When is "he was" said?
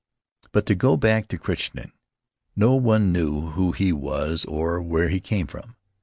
3.71-4.45